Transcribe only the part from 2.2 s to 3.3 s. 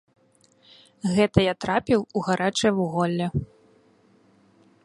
гарачае вуголле.